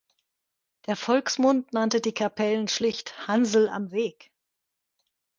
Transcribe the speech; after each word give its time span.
Der 0.87 0.95
Volksmund 0.95 1.73
nannte 1.73 2.01
die 2.01 2.11
Kapellen 2.15 2.67
schlicht 2.67 3.27
„Hansl 3.27 3.69
am 3.69 3.91
Weg“. 3.91 4.31